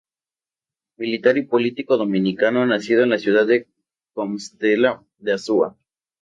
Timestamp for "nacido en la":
2.65-3.19